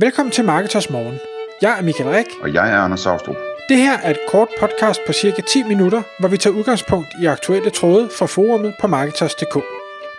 [0.00, 1.18] Velkommen til Marketers Morgen.
[1.62, 2.26] Jeg er Michael Rik.
[2.42, 3.36] Og jeg er Anders Saustrup.
[3.68, 7.26] Det her er et kort podcast på cirka 10 minutter, hvor vi tager udgangspunkt i
[7.26, 9.54] aktuelle tråde fra forumet på Marketers.dk.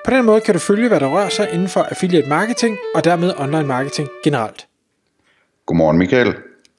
[0.06, 3.04] På den måde kan du følge, hvad der rører sig inden for affiliate marketing og
[3.04, 4.68] dermed online marketing generelt.
[5.66, 6.36] Godmorgen Michael.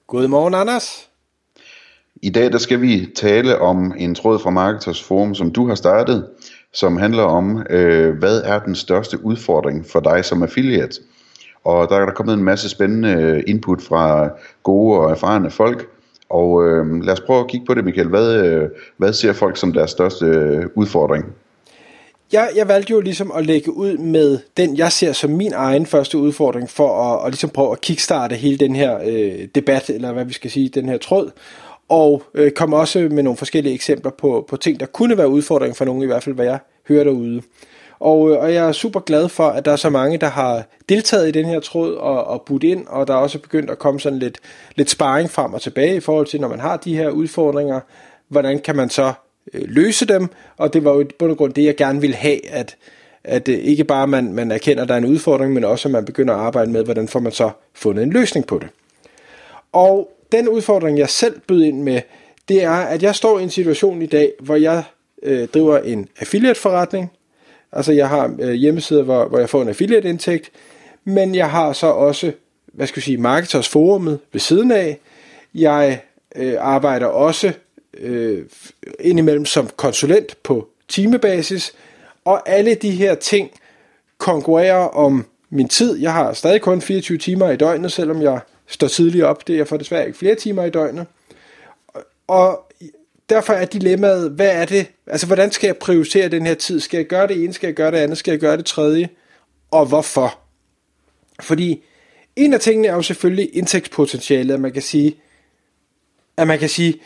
[0.07, 1.09] Godmorgen Anders.
[2.23, 5.75] I dag der skal vi tale om en tråd fra Marketers Forum, som du har
[5.75, 6.29] startet,
[6.73, 11.01] som handler om, øh, hvad er den største udfordring for dig som affiliate?
[11.64, 14.29] Og der er der kommet en masse spændende øh, input fra
[14.62, 15.88] gode og erfarne folk.
[16.30, 18.09] Og øh, lad os prøve at kigge på det, Michael.
[18.09, 21.24] Hvad, øh, hvad ser folk som deres største øh, udfordring?
[22.32, 25.87] Jeg, jeg valgte jo ligesom at lægge ud med den, jeg ser som min egen
[25.87, 30.12] første udfordring, for at, at ligesom prøve at kickstarte hele den her øh, debat, eller
[30.12, 31.30] hvad vi skal sige, den her tråd,
[31.88, 35.77] og øh, komme også med nogle forskellige eksempler på, på ting, der kunne være udfordring
[35.77, 37.42] for nogen, i hvert fald hvad jeg hører derude.
[38.00, 40.64] Og, øh, og jeg er super glad for, at der er så mange, der har
[40.88, 43.78] deltaget i den her tråd og, og budt ind, og der er også begyndt at
[43.78, 44.38] komme sådan lidt,
[44.74, 47.80] lidt sparring frem og tilbage i forhold til, når man har de her udfordringer,
[48.29, 49.12] hvordan kan man så
[49.54, 52.16] øh, løse dem, og det var jo i bund og grund det, jeg gerne ville
[52.16, 52.76] have, at,
[53.24, 55.92] at øh, ikke bare man, man erkender, at der er en udfordring, men også at
[55.92, 58.68] man begynder at arbejde med, hvordan får man så fundet en løsning på det.
[59.73, 62.01] Og den udfordring, jeg selv bød ind med,
[62.48, 64.82] det er, at jeg står i en situation i dag, hvor jeg
[65.22, 67.10] øh, driver en affiliate-forretning,
[67.72, 70.50] Altså jeg har øh, hjemmesider, hvor, hvor jeg får en affiliate-indtægt,
[71.04, 72.32] men jeg har så også,
[72.66, 74.99] hvad skal jeg sige, Marketers Forumet ved siden af.
[75.54, 76.00] Jeg
[76.37, 77.53] øh, arbejder også
[77.98, 78.44] øh,
[79.00, 81.72] indimellem som konsulent på timebasis,
[82.25, 83.50] og alle de her ting
[84.19, 85.98] konkurrerer om min tid.
[85.98, 89.47] Jeg har stadig kun 24 timer i døgnet, selvom jeg står tidligt op.
[89.47, 91.06] Det er jeg får desværre ikke flere timer i døgnet.
[92.26, 92.72] Og
[93.31, 96.81] derfor er dilemmaet, hvad er det, altså hvordan skal jeg prioritere den her tid?
[96.81, 99.09] Skal jeg gøre det ene, skal jeg gøre det andet, skal jeg gøre det tredje?
[99.70, 100.38] Og hvorfor?
[101.41, 101.84] Fordi
[102.36, 105.16] en af tingene er jo selvfølgelig indtægtspotentialet, at man kan sige,
[106.36, 107.00] at man kan sige,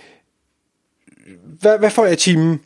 [1.61, 2.61] hvad, hvad får jeg i timen?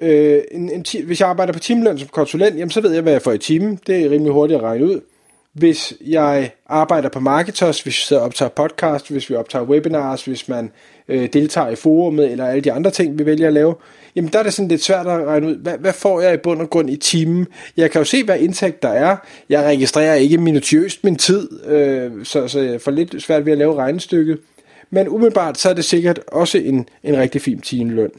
[0.00, 3.12] Øh, en, en, hvis jeg arbejder på timeløn som konsulent, jamen så ved jeg, hvad
[3.12, 3.80] jeg får i timen.
[3.86, 5.00] Det er rimelig hurtigt at regne ud.
[5.56, 10.24] Hvis jeg arbejder på Marketers, hvis vi sidder og optager podcast, hvis vi optager webinars,
[10.24, 10.72] hvis man
[11.08, 13.74] øh, deltager i forumet, eller alle de andre ting, vi vælger at lave,
[14.16, 16.36] jamen der er det sådan lidt svært at regne ud, hvad, hvad får jeg i
[16.36, 17.46] bund og grund i timen?
[17.76, 19.16] Jeg kan jo se, hvad indtægt der er.
[19.48, 23.58] Jeg registrerer ikke minutiøst min tid, øh, så, så jeg får lidt svært ved at
[23.58, 24.38] lave regnestykket.
[24.90, 28.10] Men umiddelbart, så er det sikkert også en, en rigtig fin timeløn.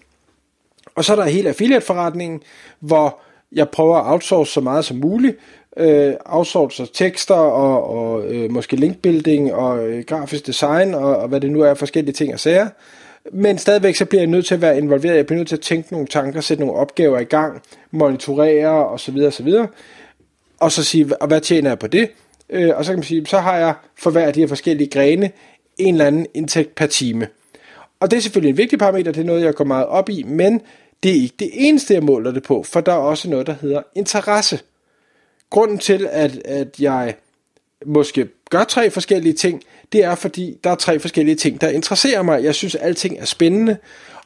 [0.96, 2.42] Og så er der hele affiliate-forretningen,
[2.80, 3.20] hvor
[3.52, 5.38] jeg prøver at outsource så meget som muligt,
[5.78, 11.42] øh, outsourcer tekster og, og øh, måske linkbuilding og øh, grafisk design og, og hvad
[11.42, 12.68] det nu er, forskellige ting og sager.
[13.34, 15.62] Men stadigvæk så bliver jeg nødt til at være involveret, jeg bliver nødt til at
[15.62, 17.62] tænke nogle tanker, sætte nogle opgaver i gang,
[17.92, 19.18] monitorere osv.
[19.28, 19.54] osv.
[20.60, 22.10] Og så sige, og hvad tjener jeg på det?
[22.50, 24.90] Øh, og så kan man sige, så har jeg for hver af de her forskellige
[24.90, 25.32] grene
[25.78, 27.28] en eller anden indtægt per time.
[28.00, 30.24] Og det er selvfølgelig en vigtig parameter, det er noget, jeg går meget op i,
[30.24, 30.62] men
[31.04, 33.56] det er ikke det eneste, jeg måler det på, for der er også noget, der
[33.62, 34.60] hedder interesse.
[35.50, 37.16] Grunden til, at, at jeg
[37.86, 42.22] måske gør tre forskellige ting, det er, fordi der er tre forskellige ting, der interesserer
[42.22, 42.44] mig.
[42.44, 43.78] Jeg synes, at alting er spændende,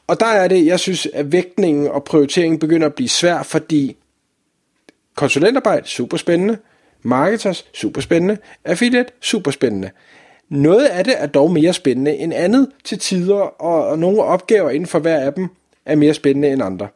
[0.07, 3.97] og der er det, jeg synes, at vægtningen og prioriteringen begynder at blive svær, fordi
[5.15, 6.57] konsulentarbejde, super spændende,
[7.01, 9.89] marketers, super spændende, affiliate, super spændende.
[10.49, 14.69] Noget af det er dog mere spændende end andet til tider, og, og nogle opgaver
[14.69, 15.47] inden for hver af dem
[15.85, 16.87] er mere spændende end andre.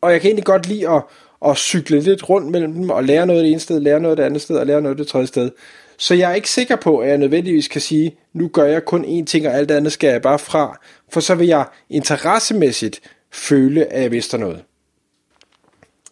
[0.00, 1.02] Og jeg kan egentlig godt lide at,
[1.40, 4.24] og cykle lidt rundt mellem dem, og lære noget det ene sted, lære noget det
[4.24, 5.50] andet sted, og lære noget det tredje sted.
[5.96, 9.04] Så jeg er ikke sikker på, at jeg nødvendigvis kan sige, nu gør jeg kun
[9.04, 10.78] én ting, og alt andet skal jeg bare fra,
[11.12, 13.00] for så vil jeg interessemæssigt
[13.30, 14.64] føle, at jeg mister noget.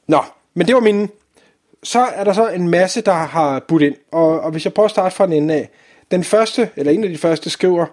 [0.09, 0.23] Nå,
[0.55, 1.09] men det var min.
[1.83, 4.85] Så er der så en masse, der har budt ind, og, og hvis jeg prøver
[4.85, 5.71] at starte fra den ende af.
[6.11, 7.87] Den første, eller en af de første, skriver,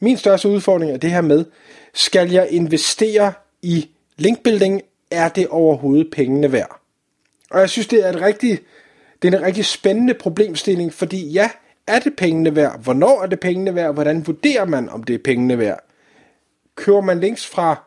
[0.00, 1.44] min største udfordring er det her med,
[1.94, 3.32] skal jeg investere
[3.62, 4.82] i linkbuilding
[5.14, 6.80] er det overhovedet pengene værd?
[7.50, 8.58] Og jeg synes, det er, et rigtig,
[9.22, 11.50] det er en rigtig spændende problemstilling, fordi ja,
[11.86, 12.82] er det pengene værd?
[12.82, 13.94] Hvornår er det pengene værd?
[13.94, 15.84] Hvordan vurderer man, om det er pengene værd?
[16.76, 17.84] Kører man links fra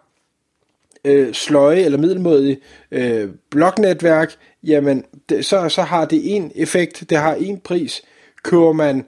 [1.06, 2.58] øh, sløje eller middelmådige
[2.92, 8.02] øh, bloknetværk, jamen det, så, så har det en effekt, det har en pris.
[8.44, 9.06] Kører man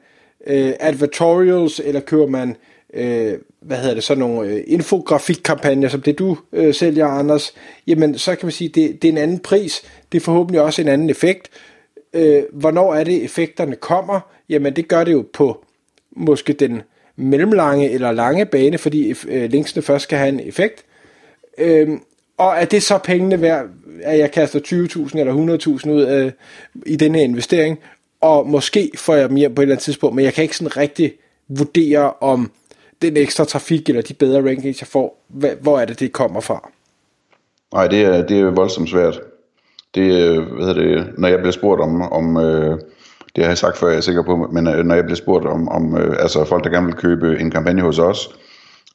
[0.47, 2.55] øh, advertorials, eller kører man
[2.93, 7.53] øh, hvad hedder det, sådan nogle øh, infografikkampagner, som det du øh, sælger, Anders,
[7.87, 10.81] jamen så kan man sige, det, det er en anden pris, det er forhåbentlig også
[10.81, 11.49] en anden effekt.
[12.13, 14.19] Øh, hvornår er det, effekterne kommer?
[14.49, 15.65] Jamen det gør det jo på
[16.11, 16.81] måske den
[17.15, 20.85] mellemlange eller lange bane, fordi øh, linksene først skal have en effekt.
[21.57, 21.89] Øh,
[22.37, 23.65] og er det så pengene værd,
[24.03, 26.31] at jeg kaster 20.000 eller 100.000 ud øh,
[26.85, 27.79] i den her investering?
[28.21, 30.57] og måske får jeg dem hjem på et eller andet tidspunkt, men jeg kan ikke
[30.57, 31.13] sådan rigtig
[31.47, 32.51] vurdere, om
[33.01, 35.25] den ekstra trafik eller de bedre rankings, jeg får,
[35.61, 36.69] hvor er det, det kommer fra?
[37.73, 39.19] Nej, det er, det er voldsomt svært.
[39.95, 42.79] Det, øh, hvad hedder det, når jeg bliver spurgt om, om øh,
[43.35, 45.45] det har jeg sagt før, jeg er sikker på, men øh, når jeg bliver spurgt
[45.45, 48.29] om, om øh, altså folk, der gerne vil købe en kampagne hos os,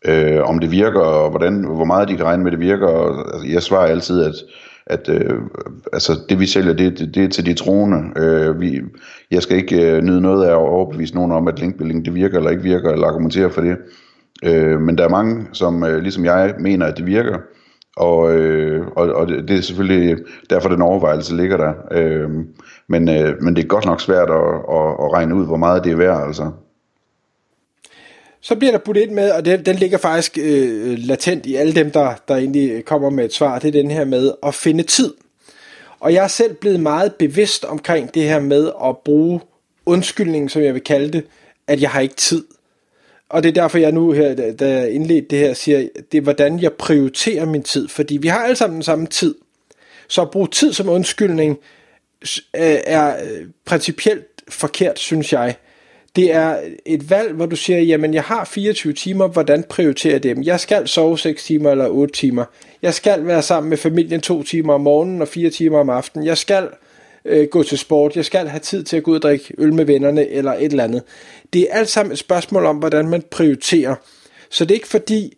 [0.05, 3.35] øh, om det virker, og hvordan, hvor meget de kan regne med, det virker, og,
[3.35, 4.35] altså, jeg svarer altid, at
[4.87, 5.41] at øh,
[5.93, 8.21] altså det vi sælger, det, det, det er til de troende.
[8.21, 8.81] Øh, vi,
[9.31, 12.37] jeg skal ikke øh, nyde noget af at overbevise nogen om, at linkbuilding det virker
[12.37, 13.77] eller ikke virker, eller argumentere for det.
[14.45, 17.39] Øh, men der er mange, som øh, ligesom jeg mener, at det virker,
[17.97, 20.17] og, øh, og, og det, det er selvfølgelig
[20.51, 21.73] derfor, den overvejelse ligger der.
[21.91, 22.31] Øh,
[22.89, 25.85] men, øh, men det er godt nok svært at, at, at regne ud, hvor meget
[25.85, 26.27] det er værd.
[26.27, 26.51] Altså.
[28.45, 31.75] Så bliver der budt ind med, og den, den ligger faktisk øh, latent i alle
[31.75, 34.83] dem, der, der egentlig kommer med et svar, det er den her med at finde
[34.83, 35.15] tid.
[36.01, 39.41] Og jeg er selv blevet meget bevidst omkring det her med at bruge
[39.87, 41.25] undskyldningen, som jeg vil kalde det,
[41.67, 42.45] at jeg har ikke tid.
[43.29, 46.23] Og det er derfor, jeg nu her, da jeg indledte det her, siger, det er
[46.23, 47.89] hvordan jeg prioriterer min tid.
[47.89, 49.35] Fordi vi har alle sammen den samme tid.
[50.09, 51.59] Så at bruge tid som undskyldning
[52.57, 55.57] øh, er øh, principielt forkert, synes jeg.
[56.17, 56.57] Det er
[56.87, 60.43] et valg, hvor du siger, jamen jeg har 24 timer, hvordan prioriterer jeg dem?
[60.43, 62.45] Jeg skal sove 6 timer eller 8 timer.
[62.83, 66.27] Jeg skal være sammen med familien 2 timer om morgenen og 4 timer om aftenen.
[66.27, 66.69] Jeg skal
[67.25, 68.17] øh, gå til sport.
[68.17, 70.65] Jeg skal have tid til at gå ud og drikke øl med vennerne eller et
[70.65, 71.03] eller andet.
[71.53, 73.95] Det er alt sammen et spørgsmål om, hvordan man prioriterer.
[74.51, 75.37] Så det er ikke fordi,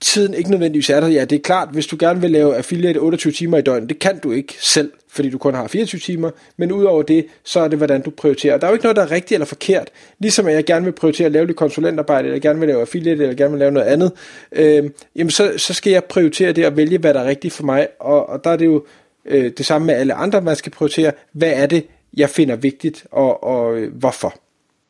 [0.00, 1.08] tiden ikke nødvendigvis er der.
[1.08, 3.98] Ja, det er klart, hvis du gerne vil lave affiliate 28 timer i døgnet, det
[3.98, 7.68] kan du ikke selv fordi du kun har 24 timer, men udover det, så er
[7.68, 8.58] det, hvordan du prioriterer.
[8.58, 10.92] Der er jo ikke noget, der er rigtigt eller forkert, ligesom at jeg gerne vil
[10.92, 13.86] prioritere at lave lidt konsulentarbejde, eller gerne vil lave affiliate, eller gerne vil lave noget
[13.86, 14.12] andet,
[14.52, 17.64] øh, jamen så, så skal jeg prioritere det og vælge, hvad der er rigtigt for
[17.64, 18.84] mig, og, og der er det jo
[19.26, 21.86] øh, det samme med alle andre, man skal prioritere, hvad er det,
[22.16, 24.34] jeg finder vigtigt, og, og øh, hvorfor.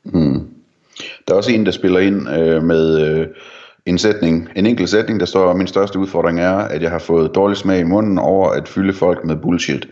[0.05, 0.49] Mm.
[1.28, 3.00] Der er også en, der spiller ind øh, med...
[3.00, 3.26] Øh
[3.86, 7.34] en sætning, en enkelt sætning, der står, min største udfordring er, at jeg har fået
[7.34, 9.88] dårlig smag i munden over at fylde folk med bullshit.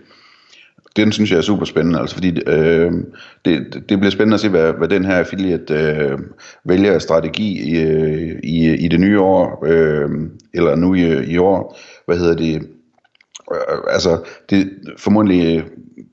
[0.96, 2.92] Den synes jeg er super spændende, altså fordi øh,
[3.44, 6.18] det, det bliver spændende at se, hvad, hvad den her affiliate øh,
[6.64, 10.10] vælger strategi i, øh, i, i det nye år, øh,
[10.54, 12.68] eller nu i, i år, hvad hedder det,
[13.54, 14.18] øh, altså
[14.50, 15.64] det formodentlig, øh,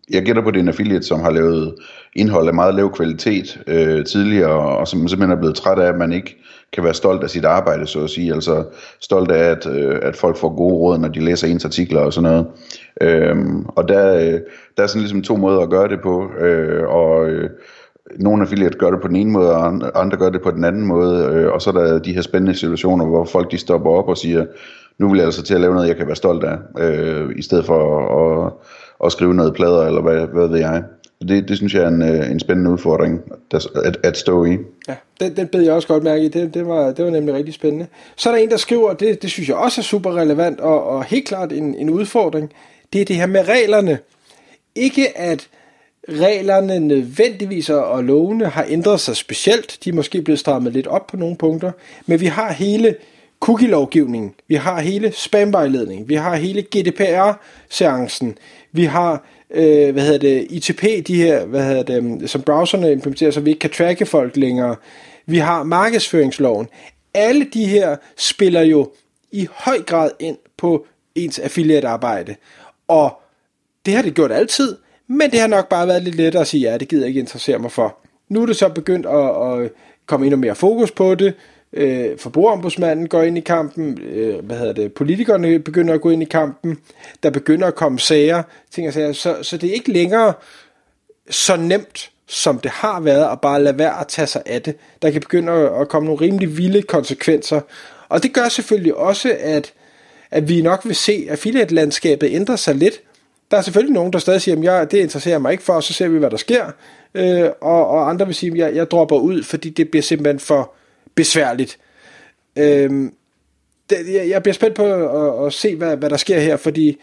[0.10, 1.76] jeg gætter på, det er en affiliate, som har lavet
[2.16, 5.98] indhold af meget lav kvalitet øh, tidligere, og som simpelthen er blevet træt af, at
[5.98, 6.38] man ikke
[6.74, 8.34] kan være stolt af sit arbejde, så at sige.
[8.34, 8.64] Altså
[9.00, 12.14] stolt af, at, øh, at folk får gode råd, når de læser ens artikler og
[12.14, 12.48] sådan noget.
[13.02, 14.40] Øhm, og der, øh,
[14.78, 17.50] der er sådan ligesom to måder at gøre det på, øh, og øh,
[18.20, 20.86] nogle affiliate gør det på den ene måde, og andre gør det på den anden
[20.86, 24.08] måde, øh, og så er der de her spændende situationer, hvor folk de stopper op
[24.08, 24.46] og siger,
[25.00, 27.42] nu vil jeg altså til at lave noget, jeg kan være stolt af, øh, i
[27.42, 28.54] stedet for at, at,
[29.06, 30.84] at skrive noget plader, eller hvad, hvad ved jeg.
[31.28, 34.58] Det, det synes jeg er en, øh, en spændende udfordring der, at, at stå i.
[34.88, 36.28] Ja, den, den bed jeg også godt mærke i.
[36.28, 37.88] Det, det, var, det var nemlig rigtig spændende.
[38.16, 40.84] Så er der en, der skriver, det, det synes jeg også er super relevant, og,
[40.84, 42.52] og helt klart en, en udfordring.
[42.94, 44.00] Det er det her med reglerne.
[44.76, 45.48] Ikke at
[46.10, 49.78] reglerne nødvendigvis og lovene har ændret sig specielt.
[49.84, 51.72] De er måske blevet strammet lidt op på nogle punkter.
[52.06, 52.96] Men vi har hele
[53.40, 54.34] cookie-lovgivningen.
[54.48, 56.10] Vi har hele spamvejledningen.
[56.10, 58.38] Vi har hele GDPR-seancen.
[58.72, 62.92] Vi har øh, hvad hedder det, ITP, de her, hvad hedder det, mm, som browserne
[62.92, 64.76] implementerer, så vi ikke kan tracke folk længere.
[65.26, 66.68] Vi har markedsføringsloven.
[67.14, 68.92] Alle de her spiller jo
[69.32, 70.86] i høj grad ind på
[71.16, 72.36] ens affiliate-arbejde.
[72.88, 73.22] Og
[73.86, 76.72] det har det gjort altid, men det har nok bare været lidt lettere at sige,
[76.72, 77.98] ja, det gider jeg ikke interessere mig for.
[78.30, 79.72] Nu er det så begyndt at, at
[80.06, 81.34] komme endnu mere fokus på det.
[81.74, 86.22] Øh, forbrugerombudsmanden går ind i kampen, øh, hvad hedder det, politikerne begynder at gå ind
[86.22, 86.78] i kampen,
[87.24, 90.34] der begynder at komme sager, ting og sager, så, så det er ikke længere
[91.30, 94.76] så nemt, som det har været, at bare lade være at tage sig af det.
[95.02, 97.62] Der kan begynde at komme nogle rimelig vilde konsekvenser,
[98.10, 99.74] og det gør selvfølgelig også, at,
[100.32, 103.02] at vi nok vil se, at affiliate-landskabet ændrer sig lidt.
[103.52, 105.84] Der er selvfølgelig nogen, der stadig siger, at jeg, det interesserer mig ikke for, og
[105.84, 106.66] så ser vi, hvad der sker.
[107.14, 110.40] Øh, og, og andre vil sige, at jeg, jeg dropper ud, fordi det bliver simpelthen
[110.40, 110.74] for,
[111.20, 111.78] besværligt.
[112.56, 113.14] Øhm,
[113.90, 116.98] det, jeg, jeg bliver spændt på at, at se, hvad, hvad der sker her, fordi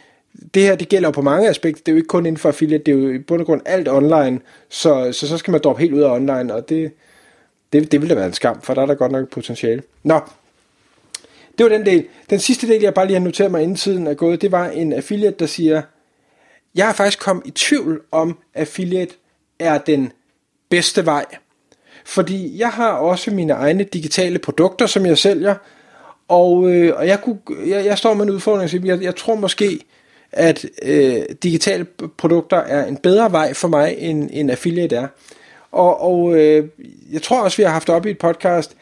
[0.54, 1.82] det her, det gælder jo på mange aspekter.
[1.82, 3.61] Det er jo ikke kun inden for affiliate, det er jo i bund og grund
[3.64, 6.92] alt online, så, så, så skal man droppe helt ud af online, og det,
[7.73, 9.82] det, det vil da være en skam, for der er der godt nok potentiale.
[10.02, 10.20] Nå,
[11.58, 12.06] det var den del.
[12.30, 14.68] Den sidste del, jeg bare lige har noteret mig inden tiden er gået, det var
[14.68, 15.82] en affiliate, der siger,
[16.75, 19.14] jeg har faktisk kommet i tvivl om, affiliate
[19.58, 20.12] er den
[20.68, 21.25] bedste vej.
[22.06, 25.54] Fordi jeg har også mine egne digitale produkter, som jeg sælger,
[26.28, 29.80] og, øh, og jeg, kunne, jeg, jeg står med en udfordring, jeg, jeg tror måske,
[30.32, 31.86] at øh, digitale
[32.18, 35.06] produkter er en bedre vej for mig, end, end affiliate er.
[35.72, 36.68] Og, og øh,
[37.12, 38.76] jeg tror også, vi har haft op i et podcast,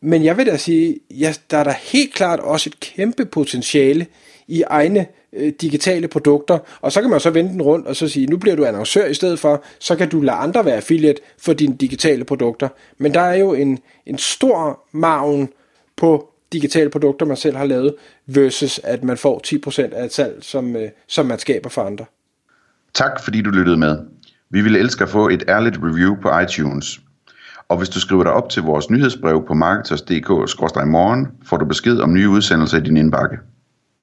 [0.00, 4.06] men jeg vil da sige, ja, der er der helt klart også et kæmpe potentiale
[4.48, 5.06] i egne
[5.36, 8.36] øh, digitale produkter, og så kan man så vende den rundt og så sige, nu
[8.36, 11.76] bliver du annoncør i stedet for, så kan du lade andre være affiliate for dine
[11.76, 12.68] digitale produkter.
[12.98, 15.48] Men der er jo en, en stor maven
[15.96, 17.94] på digitale produkter, man selv har lavet,
[18.26, 22.04] versus at man får 10% af et salg, som, øh, som man skaber for andre.
[22.94, 23.98] Tak fordi du lyttede med.
[24.50, 27.00] Vi ville elske at få et ærligt review på iTunes.
[27.68, 32.12] Og hvis du skriver dig op til vores nyhedsbrev på marketers.dk-morgen, får du besked om
[32.12, 33.36] nye udsendelser i din indbakke.